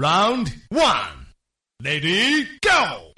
[0.00, 1.26] Round one,
[1.82, 3.12] lady, go.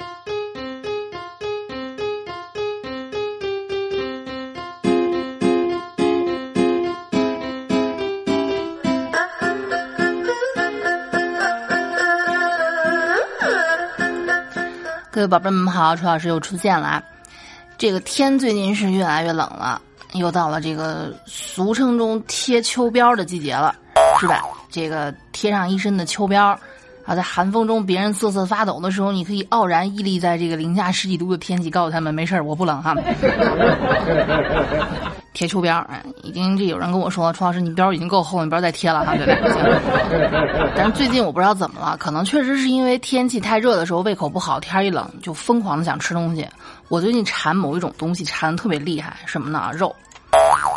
[15.10, 17.02] 各位宝贝们好，楚老师又出现了啊！
[17.76, 19.82] 这个天最近是越来越冷了，
[20.14, 23.76] 又到了这个俗称中贴秋膘的季节了，
[24.18, 24.40] 是吧？
[24.70, 26.56] 这个贴上一身的秋膘，
[27.10, 32.94] 啊，在寒风中别人瑟瑟发抖的时候，你可以傲然屹立在这个零下十几度的天气，告诉他们没事儿，我不冷哈。
[35.32, 35.84] 贴秋膘，
[36.22, 40.70] 已经这有人跟我说，楚老师你膘已经够厚，你不要再贴了哈，对不对？
[40.76, 46.46] 但是最近我不知道怎么了，可能确实是因为天气太热的时候胃口不好，天一冷就疯狂的想吃东西。
[46.86, 49.72] 我最近馋某一种东西，馋的特别厉害，什么呢？
[49.74, 49.92] 肉，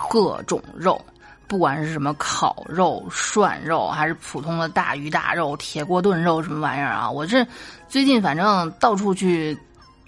[0.09, 0.99] 各种肉，
[1.47, 7.45] 不管是什么烤肉、涮肉，还是普通的大鱼大肉、铁锅炖肉什么玩意儿啊，我这
[7.87, 9.57] 最近反正到处去。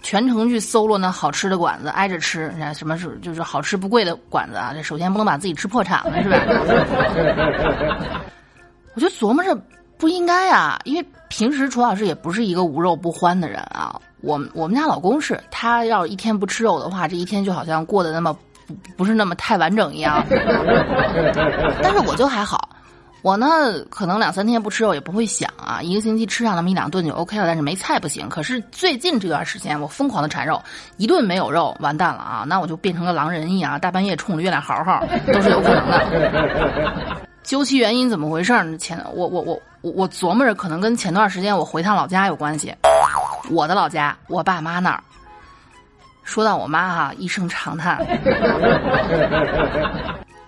[0.02, 2.48] 全程去搜罗那好吃的馆子，挨着吃。
[2.54, 4.70] 你看什么是就是好吃不贵的馆子啊？
[4.72, 6.38] 这首先不能把自己吃破产了，是吧？
[8.94, 9.58] 我就琢磨着
[9.98, 14.00] 不应该啊，因为平时楚老师也不是一个无肉不欢的人啊。
[14.20, 18.36] 我我们家老公是，他要一天不吃肉的话，这一天就好像过得那么
[18.66, 20.24] 不不是那么太完整一样。
[21.82, 22.68] 但是我就还好。
[23.22, 23.46] 我呢，
[23.90, 27.44] 可能两三天不吃肉也不会想啊，一个星期吃上那么一两顿就 OK 了。
[27.44, 28.28] 但是没菜不行。
[28.28, 30.62] 可是最近这段时间，我疯狂的馋肉，
[30.96, 32.44] 一顿没有肉完蛋了啊！
[32.46, 37.16] 那我就变成了狼人一样，大半夜冲着月亮嚎嚎都是有可能的。
[37.42, 38.78] 究其原因，怎么回事呢？
[38.78, 42.72] 前我我我我我琢磨着，可能跟前段时间我回趟老家有关系。
[43.50, 45.02] 我的老家，我爸妈那儿。
[46.26, 48.04] 说到我妈哈，一声长叹。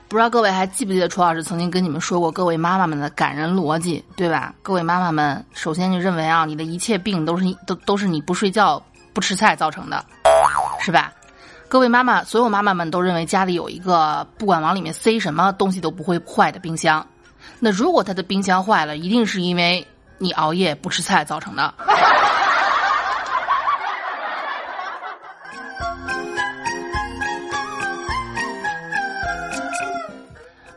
[0.09, 4.55] 不知道各位还记不记得楚老师曾经跟你们说过各位妈妈们的感人逻辑，对吧？
[4.63, 10.05] 各位妈妈们，首先就认为啊，你的一切病都是都都是你不睡觉不吃菜造成的，
[10.81, 11.13] 是吧？
[11.69, 17.07] 各位妈妈，所有妈妈们都认为家里有一个不管往里面塞什么东西都不会坏的冰箱，
[17.61, 21.75] 那如果他的冰箱坏了，一定是因为你熬夜不吃菜造成的。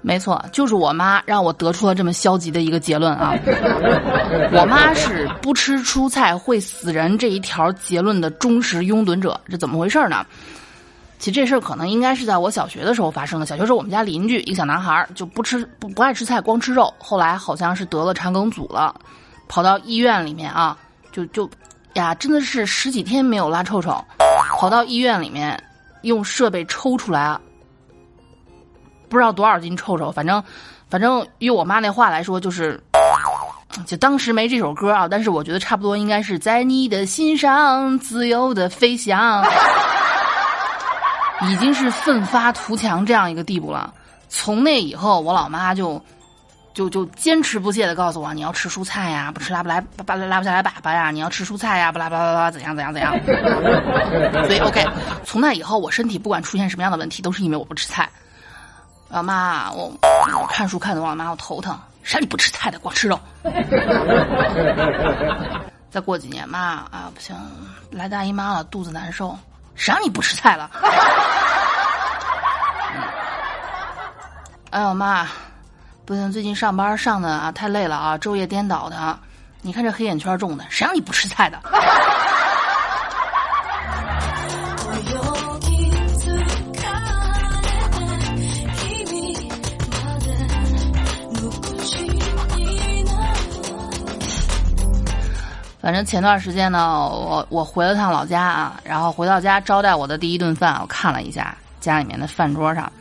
[0.03, 3.35] 没错，就是我妈让我得出了这么消极的一个结论啊！
[4.51, 10.25] 我妈是不吃蔬菜会死人这一条结论的忠实拥趸者，这怎么回事呢？
[11.19, 13.45] 其实这事儿可能应该是在我小学的时候发生的。
[13.45, 18.95] 小学时候我们家邻居一个小男孩就不吃不不爱吃菜，光吃肉，后来好像是得了肠梗阻了，
[19.47, 20.75] 跑到医院里面啊，
[21.12, 21.47] 就就
[21.94, 24.03] 呀，真的是十几天没有拉臭臭，
[24.57, 25.63] 跑到医院里面
[26.01, 27.39] 用设备抽出来。
[29.11, 30.41] 不知道多少斤臭臭，反正，
[30.89, 32.81] 反正用我妈那话来说，就是，
[33.85, 39.44] 就当时没这首歌啊，但是我觉得差不多应该是在你的心上自由的飞翔，
[41.41, 43.94] 已经是奋发图强这样一个地步了。
[44.29, 46.01] 从那以后，我老妈就，
[46.73, 53.13] 就就坚持不懈的告诉我，你要吃蔬菜呀，不吃拉不来拉拉不下来粑粑呀，你要吃蔬菜呀，不拉巴拉巴拉怎样怎样怎样。
[54.45, 54.85] 所以 OK，
[55.25, 58.09] 从那以后，我身体不管出现什么样的问题，都是因为我不吃菜。
[59.11, 59.91] 老妈，我
[60.39, 61.77] 我看书看的忘了，妈我头疼。
[62.01, 63.19] 谁让你不吃菜的，光吃肉？
[65.91, 67.35] 再过几年，妈啊，不行，
[67.91, 69.38] 来大姨妈了，肚子难受。
[69.75, 70.71] 谁让你不吃菜了？
[74.71, 75.27] 哎呦妈，
[76.05, 79.19] 不行，最近上班上的啊太累了啊，昼夜颠倒的。
[79.61, 81.59] 你看这黑眼圈重的，谁让你不吃菜的？
[95.81, 102.92] 反正前段时间呢，我我回了趟老家啊，然后回到家招待我的第一顿饭，我看了一下家里面的饭桌上，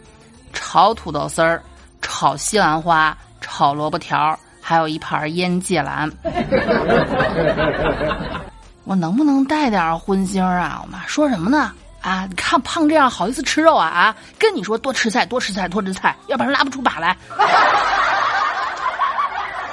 [0.55, 1.63] 炒土豆丝儿、
[2.01, 6.11] 炒西兰花、炒萝卜条，还有一盘腌芥兰。
[8.85, 10.81] 我能不能带点荤腥啊？
[10.83, 11.73] 我妈说什么呢？
[12.01, 13.87] 啊，你看胖这样好意思吃肉啊？
[13.89, 17.15] 啊，跟你说多吃菜，多吃菜，多吃菜，要不然拉不出粑来。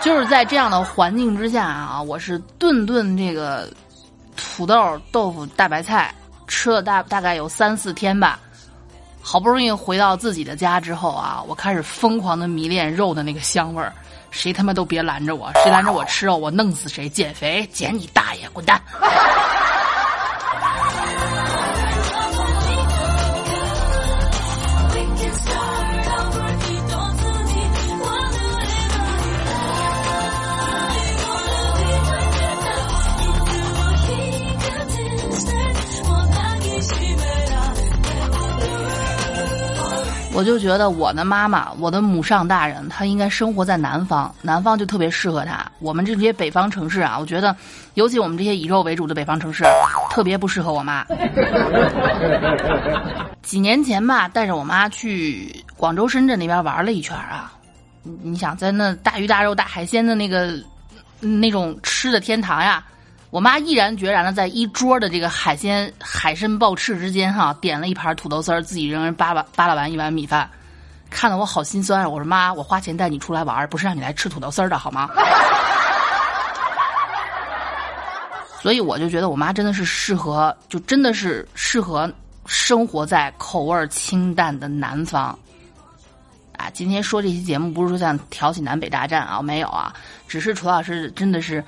[0.08, 3.70] 就是在这样的环境之下啊，我是顿顿这个
[4.38, 6.16] 土豆、豆腐、大白菜
[6.48, 8.40] 吃了大大概有三四天吧，
[9.22, 13.92] 好不容易回到自己的家之后啊，我开始疯狂的迷恋肉的那个香味儿，
[14.32, 17.10] 谁他妈都别拦着我，谁拦着我吃肉，我弄死谁！
[17.10, 18.82] 减肥，减你大爷，滚蛋！
[40.38, 45.66] 我就觉得我的妈妈，我的母上大人，她应该生活在南方，南方就特别适合她。
[45.80, 47.56] 我们这些北方城市啊，我觉得，
[47.96, 49.64] 尤其我们这些以肉为主的北方城市，
[50.12, 51.04] 特别不适合我妈。
[53.42, 57.52] 几年前吧，带着我妈去广州、深圳那边玩了一圈啊。
[58.04, 60.54] 你想在那大鱼大肉、大海鲜的那个
[61.20, 62.86] 那种吃的天堂呀？
[63.38, 70.50] 我妈毅然决然的在一桌的这个海鲜海参鲍翅之间，哈，点了一盘土豆丝儿，自己扔人扒拉扒拉完一碗米饭，
[71.12, 72.12] 看得我好心酸。
[72.12, 75.08] 我说妈，我花钱带你出来玩，不是让你来吃土豆丝儿的好吗？
[78.60, 82.12] 所以我就觉得我妈真的是适合，就真的是适合
[82.48, 85.26] 生活在口味清淡的南方。
[86.58, 89.94] 啊，今天说这期节目不是说想挑起南北大战啊，没有啊，
[90.28, 91.64] 只是楚老师真的是。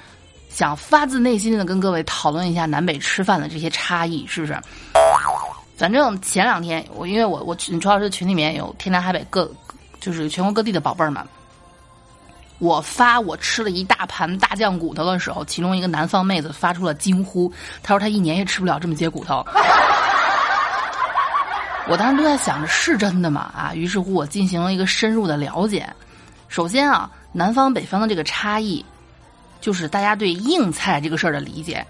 [0.50, 4.58] 想发自内心的跟各位讨论一下南北吃饭的这些差异，是不是？
[5.78, 9.50] 反正前两天我因为我我楚老师群里面有天南海北各
[10.02, 11.26] 就是全国各地的宝贝儿们，
[12.58, 17.50] 我发我吃了一大盘大酱骨头的时候，其中一个南方妹子发出了惊呼，
[17.82, 19.46] 她说她一年也吃不了这么些骨头。
[21.88, 23.50] 我当时都在想着是真的吗？
[23.56, 25.88] 啊，于是乎我进行了一个深入的了解。
[26.50, 28.84] 首先啊，南方北方的这个差异。
[29.62, 31.86] 就是大家对硬菜这个事儿的理解，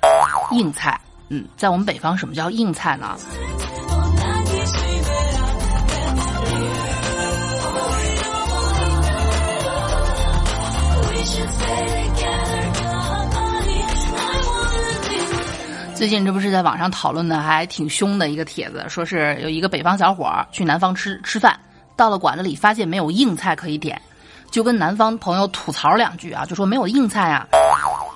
[0.51, 1.00] 硬菜，
[1.30, 3.16] 嗯，在我们北方什么叫硬菜呢？
[15.95, 21.60] 最近这不是在网上讨论的还挺凶的一个帖子，说是有一个北方小伙儿去南方吃吃饭，
[21.95, 24.01] 到了馆子里发现没有硬菜可以点。
[24.51, 27.48] 就跟南方朋友吐槽两句啊，就说没有硬菜啊。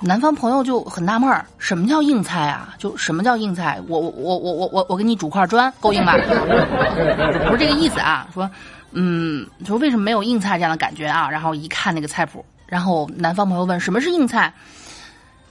[0.02, 2.74] 南方朋友就很纳闷儿，什么叫硬菜啊？
[2.78, 3.80] 就什么叫硬菜？
[3.88, 6.14] 我我我我我我给你煮块砖够硬吧？
[7.48, 8.26] 不是这个意思啊。
[8.34, 8.50] 说，
[8.92, 11.30] 嗯，说为什么没有硬菜这样的感觉啊？
[11.30, 14.52] 然后一看那个菜谱，然后南方朋友问什么是硬菜。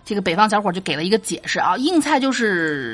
[0.06, 2.94] 这个北方小伙就给了一个解释啊，硬菜就是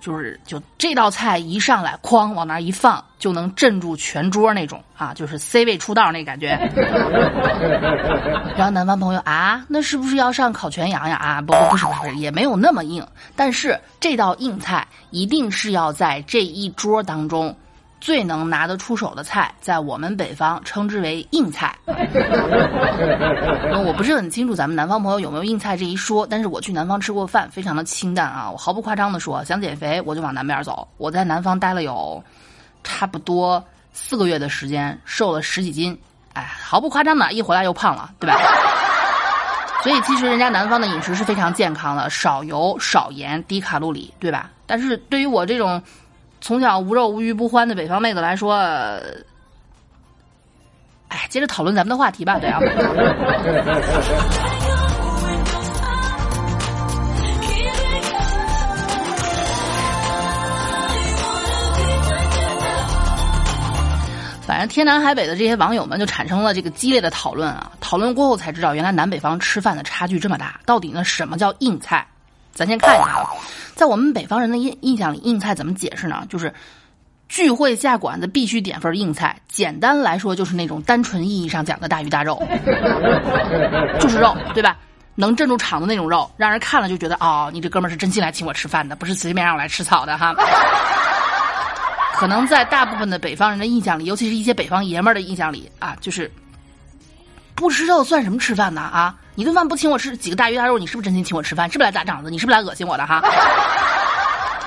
[0.00, 6.48] 就是就这道菜一上来，哐往那一放，就能镇住全桌那种啊，就是 C 位出道那感觉。
[8.56, 11.16] 然后南方朋友啊，那是不是要上烤全羊呀？
[11.16, 17.56] 啊，不不不是不是，也没有那么硬，但是这道硬菜一定是要在这一桌当中。
[18.02, 21.78] 最能拿得出手的菜，在我们北方称之为硬菜。
[21.86, 21.94] 我
[23.96, 28.50] 不是很清楚咱们南方朋友有没有硬菜这一说，但是我去南方吃过饭，非常的清淡啊。
[28.50, 30.88] 我毫不夸张的说，想减肥我就往南边走。
[30.96, 32.20] 我在南方待了有
[32.82, 35.96] 差不多四个月的时间，瘦了十几斤。
[36.32, 38.36] 哎，毫不夸张的，一回来又胖了，对吧？
[39.84, 44.50] 所以其实人家南方的饮食是非常健康的，少油、少盐、低卡路里，对吧？
[44.66, 45.80] 但是对于我这种。
[46.42, 48.54] 从小无肉无鱼不欢的北方妹子来说，
[51.06, 52.58] 哎，接着讨论咱们的话题吧，对啊。
[64.44, 67.70] 反正天南海北的这些网友们就产生了这个激烈的讨论啊！
[67.80, 70.60] 讨论过后才知道，原来南北方吃饭的差距这么大。
[70.66, 72.04] 到底呢，什么叫硬菜？
[72.52, 73.26] 咱先看一下啊。
[73.74, 76.24] 在我们北方人的印印象里，硬菜怎么解释呢？
[76.28, 76.52] 就是
[77.28, 79.36] 聚会下馆子必须点份硬菜。
[79.48, 82.40] 简单来说，就是那种单纯意义上讲的大鱼大肉，
[83.98, 84.76] 就是肉，对吧？
[85.14, 90.34] 能镇住场的那种肉，让人看了就觉得哦，你这哥们是真心来请我吃饭的，不是随便让我来吃草的哈。
[92.14, 96.30] 可能在大部分的北方人的印象里，尤其是一些北方爷们儿的印象里啊，就是
[97.54, 99.14] 不吃肉算什么吃饭呢啊？
[99.34, 101.66] 你顿饭不请我吃几个大鱼大肉，你是不是真心请我吃饭？
[101.70, 102.30] 是不是来砸场子？
[102.30, 103.22] 你是不是来恶心我的哈？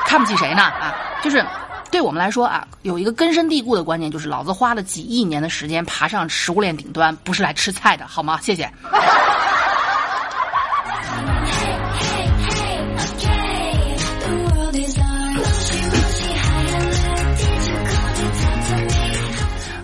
[0.08, 0.64] 看不起谁呢？
[0.64, 0.92] 啊，
[1.22, 1.46] 就是
[1.92, 8.40] 对我们来说啊，有一个根深蒂固的观念，就是老子花了几亿年的时间爬上食物链顶端，不是来吃菜的，好吗？
[8.42, 8.68] 谢谢。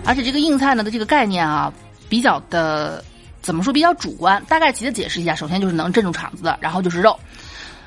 [0.04, 1.72] 而且这个硬菜呢的这个概念啊，
[2.08, 3.04] 比较的。
[3.42, 4.42] 怎么说比较主观？
[4.44, 7.18] 大概其的解释一下，首先就是能镇住场子的，然后就是肉，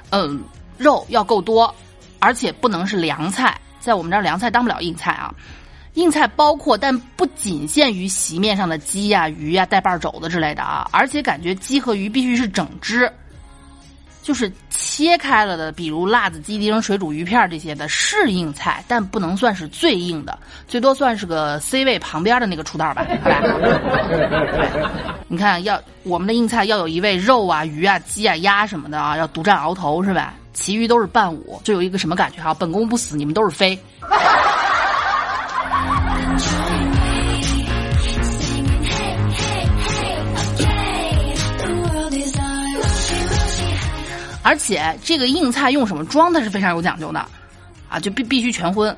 [0.09, 0.43] 嗯，
[0.77, 1.73] 肉要够多，
[2.19, 5.33] 而且不能是凉菜，在我们这儿凉菜当不了硬菜啊。
[5.93, 13.09] 硬菜包括但不仅限于席面上的鸡呀、鱼呀、带瓣肘子之类的啊，而且感觉鸡和鱼必须是整只。
[14.25, 20.35] 就是切开了的，比如辣子鸡丁、水煮鱼片这些的是硬菜，但不能算是最硬的，
[20.67, 23.39] 最多算是个 C 位旁边的那个出道吧，好吧？
[25.29, 30.33] 你看，要我们的硬菜要有一位肉啊、鱼啊、鸡啊、鸭什么的啊，要独占鳌头是吧？
[30.53, 32.51] 其余都是伴舞，就有一个什么感觉哈？
[32.51, 33.77] 本宫不死，你们都是妃。
[44.45, 47.25] 而且这个硬菜用什么装，它是非常有讲究的，
[47.89, 48.95] 啊，就必必须全荤，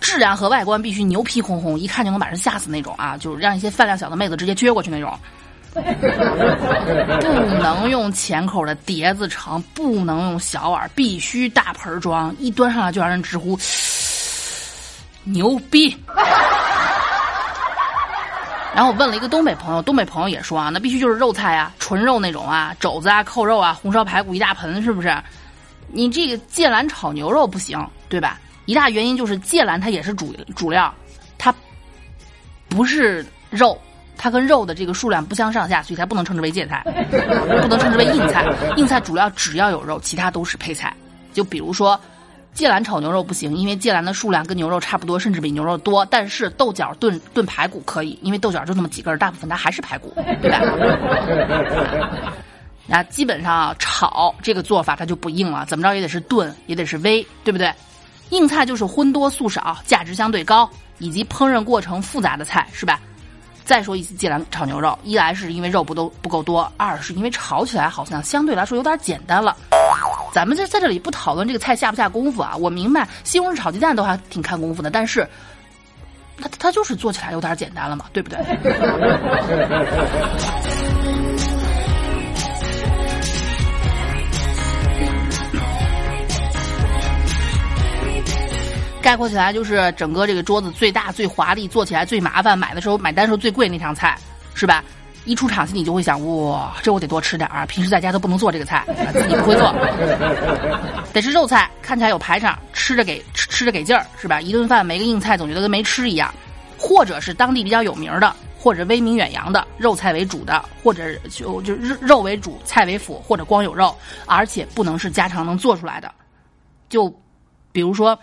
[0.00, 5.12] 质量和外观必须牛皮哄哄，一看就能把人吓死那种啊，就是让一些饭量小的妹子直接撅过去那种。
[5.76, 5.82] 不
[7.62, 13.58] 能用浅口的碟子盛，不能用小碗，必须大盆装，一端上来就让人直呼
[15.24, 15.94] 牛逼。
[18.76, 25.16] 然后我问了一个东北朋友，东北朋友也说啊，那必须就是肉菜啊，纯肉那种啊，肘子啊、扣肉啊、红烧排骨一大盆，是不是？
[25.88, 28.38] 你这个芥兰炒牛肉不行，对吧？
[28.66, 30.92] 一大原因就是芥兰它也是主主料，
[31.38, 31.54] 它
[32.68, 33.80] 不是肉，
[34.18, 36.84] 它跟肉的这个数量不相上下，所以才不能称之为芥菜，
[37.62, 38.44] 不能称之为硬菜。
[38.76, 40.94] 硬菜主料只要有肉，其他都是配菜。
[41.32, 41.98] 就比如说。
[42.56, 46.06] 芥兰炒牛肉不行，因为芥兰的数量跟牛肉差不多，甚至比牛肉多。
[46.06, 50.10] 但是豆角炖炖排骨可以，因为豆角就那么几根，大部分它还是排骨，
[50.40, 50.62] 对吧？
[52.86, 57.70] 那基本上炒这个做法它就不硬了，怎么着也得是炖，也得是煨，对不对？
[58.30, 62.98] 硬菜就是荤多素少，价值相对高，以及烹饪过程复杂的菜，是吧？
[63.66, 69.54] 再说一次芥兰炒牛肉，一来是因为肉不都不够多，二是因为炒起来好像相对来说有点简单了。
[70.36, 75.26] 咱们在在这里不讨论这个菜下不下功夫啊，我明白西红柿炒鸡蛋都还挺看功夫的，但是，
[76.38, 78.38] 它它就是做起来有点简单了嘛，对不对？
[89.00, 94.18] 概括起来就是整个这个桌子最大最华丽，做起来最麻烦，买的时候买单时候最贵那场菜，
[94.54, 94.84] 是吧？
[95.26, 97.66] 一出场，心里就会想：哇，这我得多吃点儿。
[97.66, 99.74] 平时在家都不能做这个菜，自己不会做，
[101.12, 104.40] 得是肉菜，看起来有排场，吃着给吃吃着给劲儿，是吧？
[104.40, 106.32] 一顿饭没个硬菜，总觉得跟没吃一样。
[106.78, 116.12] 或者是当地比较有名的，或者威名远扬的肉菜为主的，或者就就肉肉为主，菜为辅，或者光有肉，而且不能是家常能做出来的。
[116.90, 117.12] 就
[117.72, 118.16] 比如说，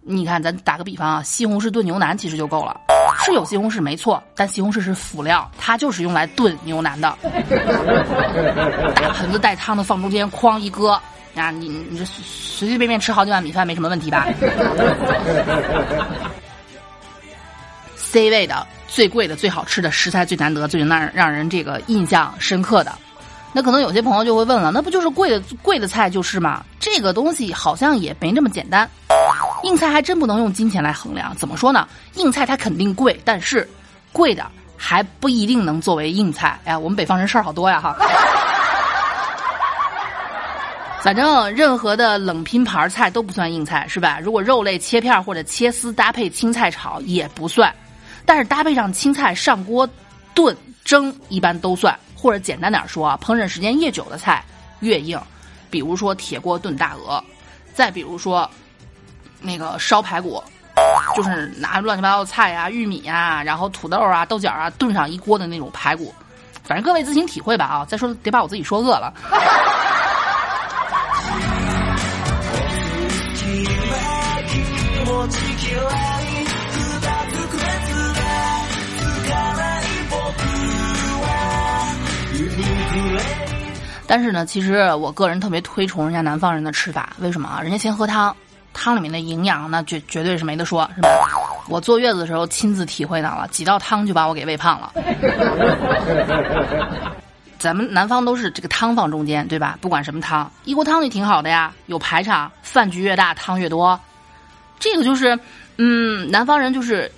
[0.00, 2.80] 你看，咱打个比方啊，西红柿炖牛腩其实就够了。
[3.24, 7.16] 是有西红柿没错，但西红柿是辅料，它就是用来炖牛腩的。
[8.96, 11.00] 大盆子带汤的放中间，哐一搁，
[11.34, 14.26] 啊，你你这随随便便吃好几碗米饭没什么问题吧
[17.96, 22.92] ？C 位的最贵的最好吃的食材最难得最让让人这个印象深刻的，
[23.52, 26.64] 那可能有些朋友就会问了，那不就是贵的贵的菜就是吗？
[26.78, 28.88] 这个东西好像也没那么简单。
[29.64, 31.88] 硬菜还真不能用金钱来衡量，怎么说呢？
[32.14, 33.68] 硬菜它肯定贵，但是
[34.12, 36.58] 贵的还不一定能作为硬菜。
[36.64, 37.96] 哎，我们北方人事儿好多呀哈。
[41.02, 44.20] 反正任何的冷拼盘菜都不算硬菜，是吧？
[44.22, 47.74] 如果肉类切片或者切丝搭配青菜炒也不算，
[48.24, 49.88] 但是搭配上青菜上锅
[50.34, 51.98] 炖蒸一般都算。
[52.20, 54.44] 或者简单点说啊，烹饪时间越久的菜
[54.80, 55.18] 越硬，
[55.70, 57.22] 比如说铁锅炖大鹅，
[57.72, 58.50] 再比如说。
[59.42, 60.44] 那个烧排骨，
[61.16, 66.14] 就是拿乱七八糟的菜啊、玉米啊，然后土豆啊、豆角啊炖上一锅的那种排骨，
[66.62, 67.86] 反正各位自行体会吧啊！
[67.88, 69.14] 再说得把我自己说饿了。
[84.10, 87.60] 但是呢，其实我个人特别推崇人家南方人的吃法，为什么啊？
[87.62, 88.34] 人家先喝汤。
[88.72, 91.08] 汤里面的营养那绝绝对是没得说，是吧？
[91.68, 94.92] 我坐月子的时候亲自体会到了，几道汤就把我给喂胖了。
[97.56, 99.78] 咱们南方都是这个汤放中间，对吧？
[99.80, 103.98] 不管什么汤，一锅汤就挺好的呀，有排场，饭局越大汤越多。
[104.80, 105.38] 这个就是，
[105.76, 107.08] 嗯，南方人就是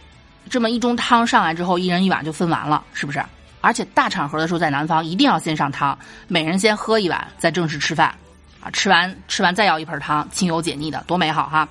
[0.50, 3.22] 这么一盅汤上来之后，一人一碗就分完了，是不是？
[3.62, 8.14] 而且大场合的时候在南方一定要先上汤，每人先喝一碗，再正式吃饭。
[8.60, 11.66] 啊，吃完吃完再要一盆汤，清油解腻的，多美好哈！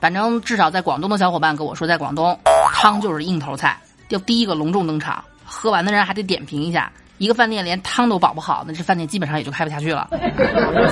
[0.00, 2.36] 反正至少在广东的小伙伴跟我说，在广东
[2.72, 5.22] 汤就是硬头菜，要第一个隆重登场。
[5.44, 10.08] 喝完的人还得点评一下，一个饭店连汤都保不好，那这饭店基本上也就开不下去了。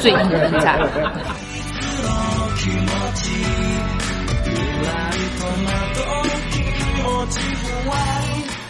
[0.01, 0.79] 最硬的硬菜。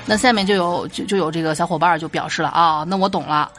[0.05, 3.51] 那下面就有就就有这个小伙伴就表示了啊，那我懂了。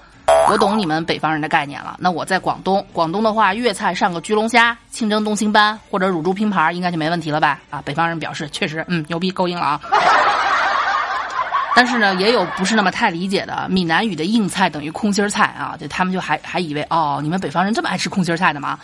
[0.49, 1.95] 我懂你们北方人的概念了。
[1.99, 7.59] 那我在广东，广东的话，粤菜上个焗龙虾、清蒸东星斑或者乳猪拼盘，应该就没问题了吧？
[7.69, 9.81] 啊，北方人表示确实，嗯，牛逼，够硬了啊。
[11.75, 18.79] 但是呢，也有不是那么太理解的，闽南语的硬菜等于空心菜啊，就他们就还还以为哦，你们北方人这么爱吃空心菜的吗？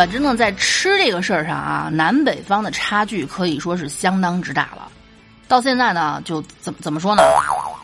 [0.00, 4.88] 反正呢，在吃这个事儿上啊，南北方的差距可以说是相当之大了。
[5.46, 7.22] 到现在呢，就怎么怎么说呢？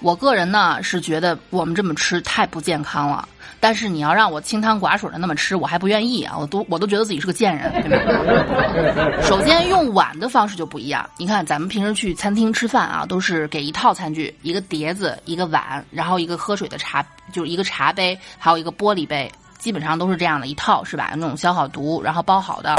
[0.01, 3.29] 我个人呢是觉得我们这么吃太不健康了。
[3.61, 6.35] 但是你要让我清汤寡水的那么吃，我还不愿意啊！
[6.39, 9.21] 我都我都觉得自己是个贱人，对吧？
[9.21, 11.07] 首先用碗的方式就不一样。
[11.19, 21.11] 你看咱们平时去餐厅吃饭啊，都是给一套餐具，一个碟子，一个碗，然后一个喝水的茶，就是一个茶杯，还有一个玻璃杯，基本上都是这样的一套，是吧？
[21.15, 22.77] 那种消好毒，然后包好的。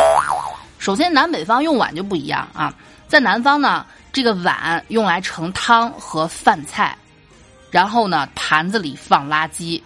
[0.80, 2.74] 首先南北方用碗就不一样啊，
[3.08, 6.96] 在南方呢，这个碗用来盛汤和饭菜，
[7.72, 9.82] 然后呢，盘子里放垃圾。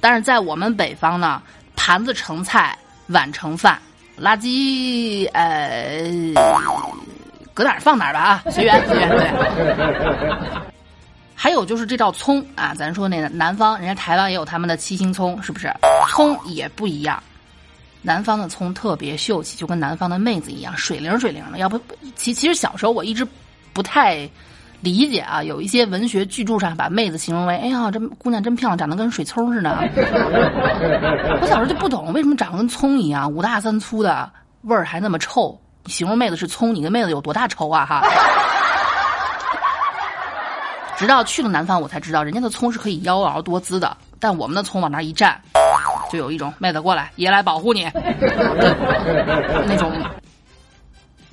[0.00, 1.40] 但是在我们北方呢，
[1.74, 3.78] 盘子盛菜，碗盛饭，
[4.20, 6.04] 垃圾呃，
[7.54, 10.73] 搁哪儿放哪儿吧啊，随缘随缘对。
[11.34, 15.72] 还有就是这道葱啊，咱说那个南方，人家台湾也有他们的七星葱，是不是？
[16.08, 17.22] 葱也不一样，
[18.02, 21.58] 南方的葱特别秀气，就跟南方的妹子一样，水灵水灵的。
[21.58, 21.80] 要不，
[22.14, 23.26] 其其实小时候我一直
[23.72, 24.28] 不太。
[24.80, 29.70] 理解啊，有一些文学巨著上把妹子形容为，哎呀，这姑娘真漂亮，长得跟水葱似的。
[31.40, 35.58] 我小时候就不懂，为什么长得跟葱一样，五大三粗的，味儿还那么臭？
[35.84, 37.86] 你形容妹子是葱，你跟妹子有多大仇啊？
[37.86, 38.02] 哈！
[40.96, 45.40] 直到去了南方，我才知道人家的葱是可以妖娆多姿的，但我们的葱往那一站，
[46.10, 47.90] 就有一种妹子过来，爷来保护你，
[49.66, 49.92] 那种。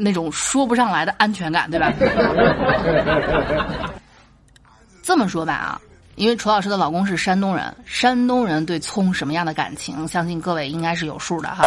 [0.03, 1.93] 那种说不上来的安全感，对吧？
[5.03, 5.81] 这么说吧啊，
[6.15, 11.63] 因为楚老师的老公是山东人，山东人对葱什么样的感情，相信各位应该是有数的哈。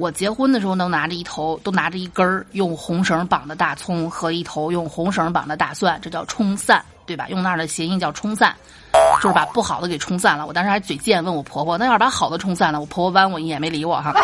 [0.00, 7.26] 我结婚的时候能拿着一头，都拿着一根儿用红绳绑的大葱和一头用红绳绑的大蒜，这叫冲散，对吧？
[7.28, 8.56] 用那儿的谐音叫冲散，
[9.20, 10.46] 就是把不好的给冲散了。
[10.46, 14.14] 我当时还嘴贱问我婆婆，那要是把好的冲散了，我婆婆弯我一眼没理我哈。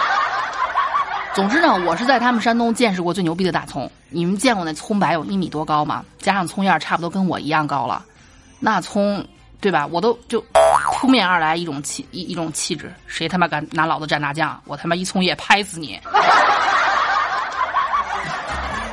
[1.32, 3.90] 总之呢，我是在他们山东见识过最牛逼的大葱。
[4.10, 6.04] 你们见过那葱白有一米多高吗？
[6.18, 8.04] 加上葱叶差不多跟我一样高了，
[8.58, 9.26] 那葱，
[9.60, 9.86] 对吧？
[9.86, 10.40] 我都就
[10.94, 14.58] 扑面而来一种气一一种气质，谁他妈敢拿老子蘸大酱？
[14.64, 16.00] 我他妈一葱叶拍死你！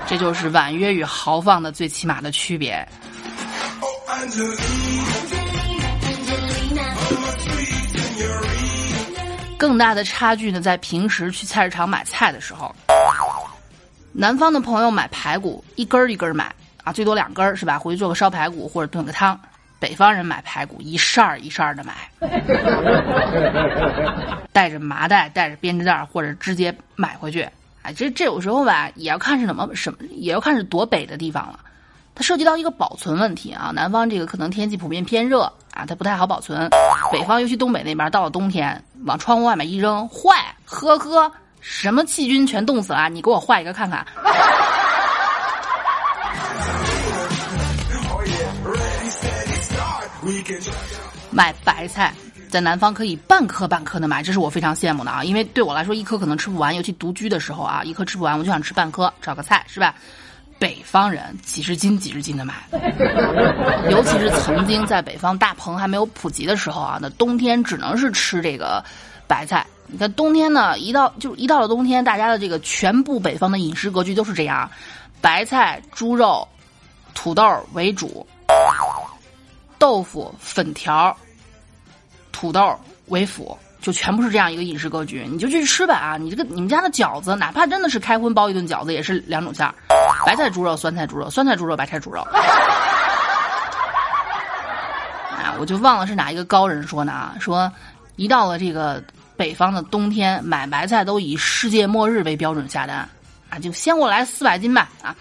[0.05, 2.87] 这就是婉约与豪放的最起码的区别。
[9.57, 12.73] 更大的差距呢，在平时去菜市场买菜的时候，
[14.13, 16.53] 南方的朋友买排骨一根一根买
[16.83, 17.79] 啊，最多两根是吧？
[17.79, 19.39] 回去做个烧排骨或者炖个汤。
[19.79, 21.93] 北方人买排骨一扇儿一扇儿的买，
[24.51, 27.47] 带着麻袋，带着编织袋，或者直接买回去。
[27.83, 31.59] 哎，这这有时候吧，也要看是什么什么，也要看是多北的地方了。
[32.15, 36.67] 它涉及到一个保存问题啊，南方这个可能天气普遍偏热啊，它不太好保存。
[37.11, 44.03] 北方尤其东北那边，到了冬天往窗户外面一扔，坏，呵呵，什么细菌全冻死了，你给我换一个看看。
[51.31, 52.13] 买白菜
[52.49, 59.93] 在南方可以半颗半颗的买，这是我非常羡慕的啊，因为对我来说一颗可能吃不完，尤其独居的时候啊，一颗吃不完，我就想吃半颗，炒个菜是吧？
[60.59, 62.55] 北方人几十斤几十斤的买，
[63.91, 68.83] 尤其是曾经在北方大棚还没有普及的时候啊，那冬天只能是吃这个
[69.27, 69.63] 白菜。
[69.85, 74.67] 你看冬天呢，一到就一到了冬天，大家的这个全部北方的饮食格局都是这样：
[75.21, 76.47] 白菜、猪肉、
[77.13, 78.25] 土豆为主，
[79.77, 81.15] 豆腐、粉条、
[82.31, 83.57] 土豆为辅。
[83.79, 86.17] 就全部是这样一个饮食格局，你就去吃呗啊！
[86.17, 89.73] 你这个你们家的饺子，哪怕真的是开荤包一顿饺子，也是两种馅儿：
[90.25, 92.21] 白菜猪肉、酸菜猪肉、酸菜猪肉、白菜猪肉。
[95.31, 97.71] 啊，我就忘了是哪一个高人说的啊，说
[98.15, 99.01] 一到了这个
[99.37, 103.07] 北方的冬天，买白菜都以世界末日为标准下单
[103.49, 105.15] 啊，就先给我来四百斤吧啊！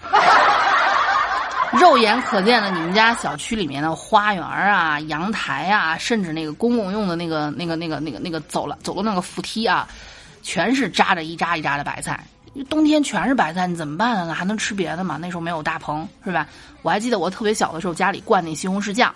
[1.81, 9.89] 肉眼可见的，你们家小区里面的花园啊、阳台啊，甚至那个公共用的那个、那个、那个、那个、那个走了走了那个扶梯啊，
[10.43, 12.25] 全是扎着一扎一扎的白菜。
[12.71, 14.33] 冬天全是白菜，你怎么办呢？
[14.33, 15.19] 还能吃别的吗？
[15.21, 16.47] 那时候没有大棚，是吧？
[16.83, 19.15] 我还记得我特别小的时候，家里灌那西红柿酱，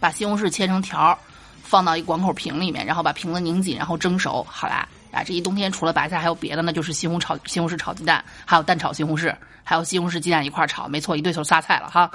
[0.00, 1.18] 把西红柿切成条，
[1.62, 4.88] 放到一管口瓶里面，然后把瓶子拧紧，然后蒸熟，好啦。
[5.12, 12.10] 啊，这一冬天除了白菜还有别的呢，就是西红柿炒、西红柿炒鸡蛋，还有蛋炒西红柿，还有西红柿鸡蛋一块炒，没错，一对头仨菜了哈。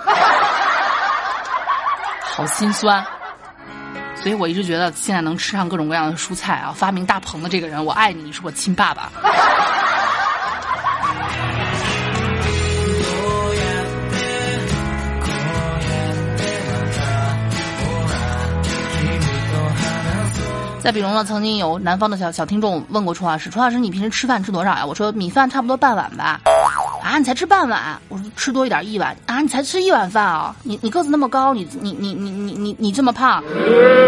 [2.24, 3.06] 好心酸，
[4.16, 9.12] 所以我一直觉得现在能吃上各种各样的蔬菜啊，发明大棚的这个人，我爱你，你是我亲爸爸。
[20.88, 26.40] 再比如呢，曾经有南方的小小听众问过楚老师：“楚老师，你平时吃饭吃多少呀？”我说：“米饭差不多半碗吧。”
[27.04, 28.00] 啊，你才吃半碗？
[28.08, 30.56] 我说吃多一点一碗啊，你才吃一碗饭啊？
[30.64, 33.44] 你你个子那么高，你你你你你你你这么胖，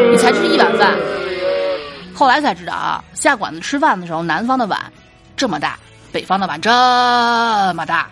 [0.09, 0.97] 你才吃一碗饭？
[2.15, 4.79] 后来才知道啊，下馆子吃饭的时候，南方的碗
[5.35, 5.77] 这么大，
[6.13, 8.07] 北方的碗这么大。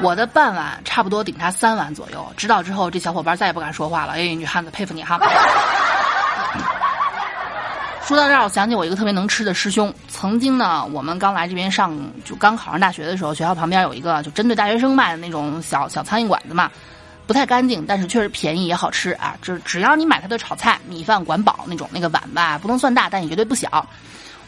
[0.00, 4.12] 我的半碗差不多顶他三碗左右，知道之后，这小伙伴再也不敢说话了。
[4.12, 5.18] 哎，女汉子，佩服你哈！
[8.06, 9.92] 说到这儿，我想起我一个特别能吃的师兄。
[10.08, 16.70] 曾经呢，我们刚来这边上，就刚考上大学的时候，学校旁边有一个就针对大学生卖的那种小小苍蝇馆子嘛，
[17.26, 19.36] 不太干净，但是确实便宜也好吃啊。
[19.42, 23.86] 只只要你买他的炒菜，米饭管饱那种，那个碗吧不能算大，但也绝对不小。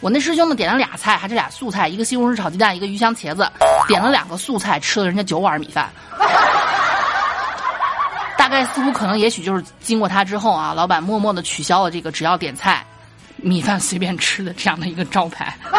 [0.01, 3.47] 我那师兄呢点了俩菜，还是俩素菜，一个西红柿炒鸡蛋，一个鱼香茄子，
[3.87, 5.91] 点了两个素菜，吃了人家九碗米饭。
[8.39, 12.83] 大概似乎可能也许就是经过他之后啊，老板默默的取消了这个只要点菜，
[13.37, 15.55] 米饭随便吃的这样的一个招牌。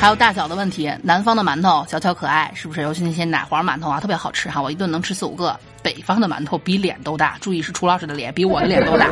[0.00, 2.80] 还有大小的问题，南方的馒头小巧可爱，是不是？
[2.80, 5.60] 尤其那些奶黄馒头啊，特别好吃哈，我一顿能吃四五个。
[5.92, 9.08] 北方的馒头比脸都大，注意是楚老师的脸比我的脸都大。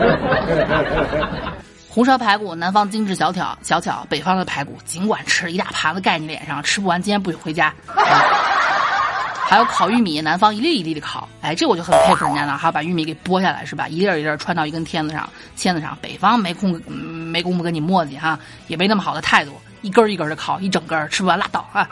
[1.89, 7.75] 红烧排骨，南方精致小巧小巧，北方的排骨尽管吃一大盘子盖你脸上，吃不完今天不许回家。
[9.45, 13.89] 还有烤玉米，南方一粒一粒的烤，哎，这我就很佩服人家了，还要把玉米给剥下来是吧？
[13.89, 15.99] 一粒一粒穿到一根签子上，签子上。
[16.01, 18.39] 北方没空没工夫跟你磨叽哈，
[18.69, 19.51] 也没那么好的态度。
[19.83, 21.89] 一根一根的烤，一整根吃不完拉倒啊！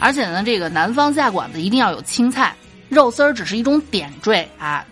[0.00, 2.54] 而且呢，这个南方下馆子一定要有青菜，
[2.88, 4.84] 肉丝儿只是一种点缀啊，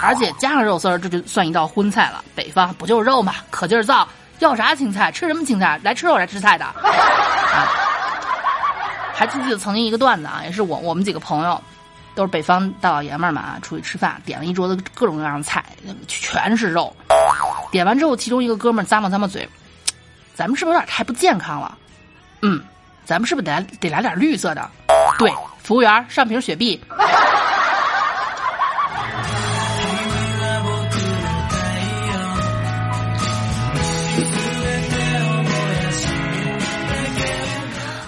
[0.00, 2.24] 而且加上肉丝儿，这就算一道荤菜了。
[2.34, 5.10] 北方不就是肉嘛，可劲儿造，要啥青菜？
[5.10, 5.80] 吃什么青菜？
[5.82, 6.64] 来吃肉来吃菜的。
[6.64, 6.74] 啊！
[9.12, 11.60] 还记不记得曾经一个段子啊，也是我我们几个朋友。
[12.14, 15.64] 都是北方大老爷们儿嘛，出去吃饭，点了一桌子各种各样的菜，
[16.06, 16.94] 全是肉。
[17.70, 19.48] 点完之后，其中一个哥们儿咂摸咂摸嘴
[20.36, 21.78] ：“咱们是不是有点太不健康了
[22.42, 22.62] ？”“嗯，
[23.04, 24.68] 咱们是不是得来得来点绿色的
[25.18, 26.80] ？”“对，服务员上瓶雪碧。”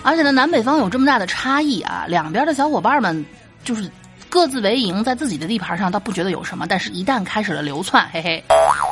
[0.06, 3.24] 而且呢，南北方有这么大的差异啊，两边的小伙伴们。
[3.64, 3.90] 就是
[4.28, 8.44] 各自为营，在自己的地盘上倒不觉得有什么，但是一旦开始了流窜，嘿嘿，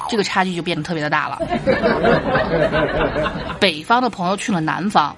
[0.08, 1.38] 这个差距就变得特别的大了。
[3.60, 5.14] 北方的朋友去了南方，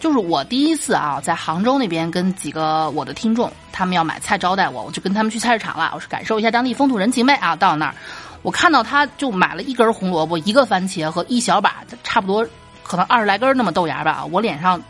[0.00, 7.54] 就是我第一次啊，在杭州那边跟几个我的听众，他们要买菜招待我，我就跟他们去菜市场了，我是感受一下当地风土人情呗啊。
[7.54, 7.94] 到那儿，
[8.40, 12.46] 我看到他就买了一根红萝卜、一个番茄和一小把，差不多
[12.82, 14.24] 可能二十来根那么豆芽吧。
[14.24, 14.82] 我脸上，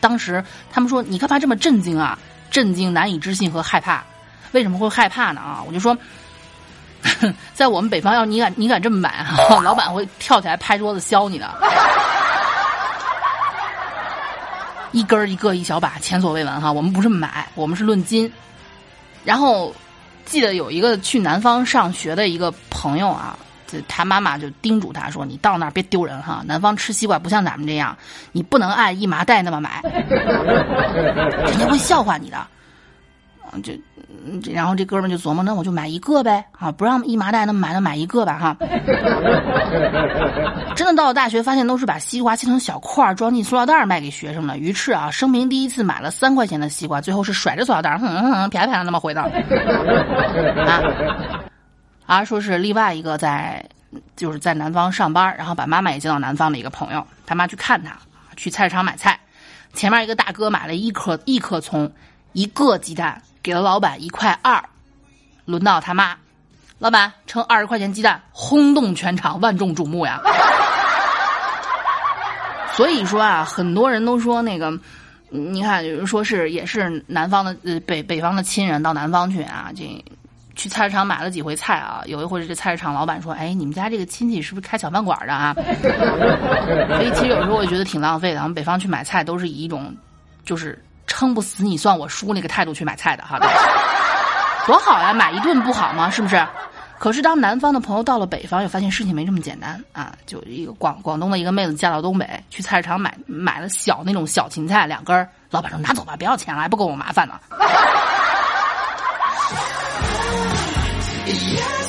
[0.00, 2.16] 当时他们说你干嘛这么震惊啊？
[2.48, 4.04] 震惊、难以置信和害怕，
[4.52, 5.40] 为什么会害怕呢？
[5.40, 5.98] 啊，我就说，
[7.52, 9.26] 在我们北方，要你敢你敢这么买，
[9.64, 11.50] 老板会跳起来拍桌子削你的。
[14.92, 16.70] 一根一个一小把，前所未闻哈。
[16.70, 18.32] 我们不是买，我们是论斤。
[19.24, 19.74] 然后
[20.24, 23.36] 记得有一个去南方上学的一个朋友啊。
[23.88, 27.96] 他妈妈就叮嘱他说：“你到那儿别丢人哈，南方吃西瓜不像咱们这样，
[28.30, 32.36] 你不能按一麻袋那么买，人家会笑话你的。”
[33.40, 33.72] 啊，就，
[34.24, 38.56] 嗯然后这哥们就琢磨：“那我就买一个呗，啊，不让一麻袋那么买，那买一个吧，哈。
[40.76, 44.58] ”真的到了大学，发现都是把西瓜切成小块，装进塑料袋卖给学生的。
[44.58, 49.22] 于是啊，生平第一次买了三块钱的西瓜，最后是甩着塑料袋，哼哼哼，啪啪那么回的。
[50.66, 50.82] 啊。
[52.06, 53.64] 而说是另外一个在，
[54.16, 57.96] 就是在南方上班，然后把妈妈也接到南方的一个朋友，他妈去看他，
[58.36, 59.18] 去菜市场买菜，
[59.72, 61.90] 前面一个大哥买了一颗一颗葱，
[62.32, 64.62] 一个鸡蛋，给了老板一块二，
[65.44, 66.16] 轮到他妈，
[66.78, 70.20] 老板称二十块钱鸡蛋，轰动全场，万众瞩目呀。
[72.74, 74.72] 所以说啊，很多人都说那个，
[75.30, 80.04] 你看，有人说是也是南方的呃北北方的亲人到南方去啊，这。
[80.54, 85.54] 去菜市场买了几回菜啊，有一回这菜市场老板说：“哎，你们家这个亲戚是不是开小饭馆的啊？”
[86.92, 88.40] 所以其实有时候我觉得挺浪费的。
[88.40, 89.96] 我们北方去买菜都是以一种，
[90.44, 93.38] 就是撑不死你算我输那个态度去买菜的哈，
[94.66, 96.08] 多好呀，买一顿不好吗？
[96.10, 96.46] 是不是？
[96.98, 100.12] 可是当南方的朋友到了北方，又发现事情没这么简单啊！
[100.24, 107.34] 就一个广广东的一个妹子嫁到东北，去菜市场买买了小那种小芹菜两根老板说拿走吧，不要钱了，还不够我麻烦呢。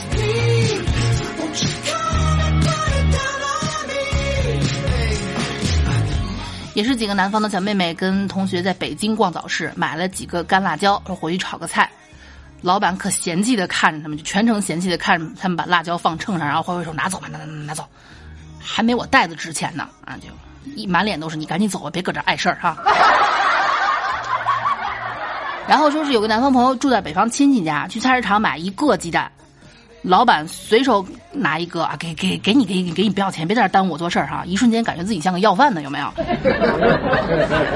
[6.74, 11.90] 也是几个南方的小妹妹跟同学在北京逛早市，买了几个干辣椒，说回去炒个菜。
[12.62, 17.86] 老板可嫌弃的看着他们，就全程嫌弃的看着他们把辣椒放秤上，然后挥挥手拿走吧，拿拿拿走，
[18.60, 20.16] 还没我袋子值钱呢啊！
[20.18, 20.30] 就
[20.76, 22.78] 一满脸都是，你赶紧走吧，别搁这碍事儿哈。
[25.68, 29.30] 然后说是有个南方朋友住在北方亲戚家，去菜市场买一个鸡蛋，
[30.04, 34.44] 老板随手拿一个啊，给给给你给你给你不要钱，别在这耽误我做事儿哈！
[34.46, 36.12] 一瞬间感觉自己像个要饭的，有没有？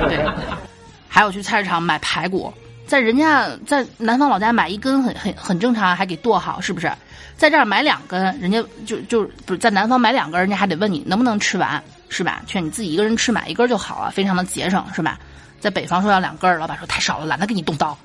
[0.09, 0.25] 对，
[1.07, 2.53] 还有去菜市场买排骨。
[2.85, 6.91] 在人家在南方老家买一根很很很正常，还给剁好，是不是？
[7.37, 12.41] 在这儿买两根，人家就就不是在南方买两根，人家还得问你能不能吃完，是吧？
[12.45, 15.17] 劝你自己一个人吃买一根就好了，非常的节省，是吧？
[15.59, 17.97] 在北方说要两根，老板说太少了，懒得给你动刀。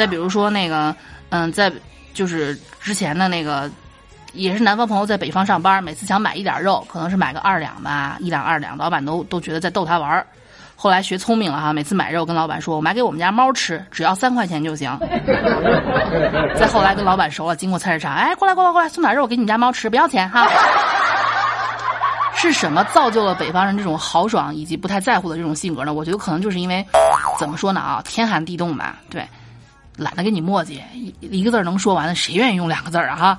[0.00, 0.96] 再比如说那个，
[1.28, 1.70] 嗯，在
[2.14, 3.70] 就是之前的那个，
[4.32, 10.26] 也是南方朋友在北方上班，每次想买一点肉，可能是买个二两吧，一两二两，老板都都觉得在逗他玩儿。
[10.74, 14.90] 后来学聪明了哈，每次买肉跟老板说：“我买给我们家猫吃，只要三块钱就行。
[16.56, 20.48] ”再后来跟老板熟了，经过菜市场，哎，过来过来过来，送点肉给你们家猫吃，不要钱哈。
[22.36, 25.92] 是什么造就了北方人这种豪爽以及不太在乎的这种性格呢？
[25.92, 26.82] 我觉得可能就是因为，
[27.38, 29.28] 怎么说呢啊，天寒地冻吧，对，
[30.00, 33.38] 懒得跟你磨叽，一一个字能说完的，谁愿意用两个字啊哈？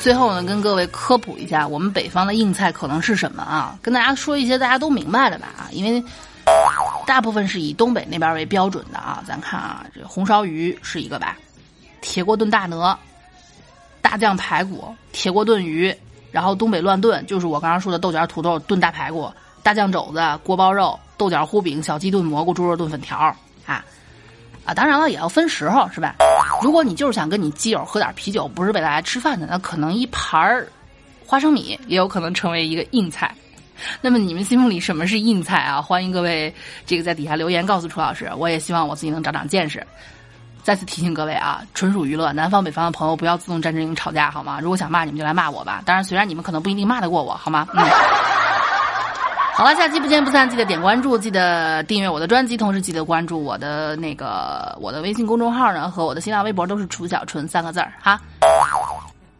[0.00, 3.78] 最后呢，跟各位科普一下，我们北方的硬菜可能是什么啊？
[3.80, 6.02] 跟大家说一些大家都明白的吧啊，因为
[7.06, 9.22] 大部分是以东北那边为标准的啊。
[9.24, 11.36] 咱看啊，这红烧鱼是一个吧，
[12.00, 12.98] 铁锅炖大鹅，
[14.08, 15.94] 大酱排骨，铁锅炖鱼，
[16.32, 19.30] 然后东北乱炖就是我刚刚说的豆角土豆炖大排骨，
[19.62, 23.18] 大酱肘子，锅包肉，豆角糊饼，小鸡炖蘑菇，猪肉炖粉条
[23.66, 23.84] 啊
[24.64, 24.72] 啊！
[24.72, 26.14] 当然了，也要分时候是吧？
[26.62, 30.66] 如果你就是想跟你基友喝点啤酒，不是为了来吃饭的，那可能一盘儿
[31.26, 33.30] 花生米也有可能成为一个硬菜。
[34.00, 35.82] 那么你们心目里什么是硬菜啊？
[35.82, 36.50] 欢迎各位
[36.86, 39.86] 这个在底下留言告诉楚老师，我也希望我自己能长长见识。
[40.62, 44.58] 再次提醒各位啊，纯属娱乐，南方北方的朋友不要自动站阵营吵架好吗？
[44.60, 47.66] 如果想骂你们就来骂我吧，当然虽然你们可能不一定骂得过我，好吗？
[47.74, 47.84] 嗯。
[49.54, 58.20] 好了，下期不见不散，记得点关注，记得订阅我的专辑，同时记得关注我的那个我的微信公众号呢和我的新浪微博都是楚小纯三个字儿哈。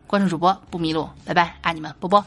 [0.07, 2.25] 关注主播不迷路，拜拜，爱你们，波波。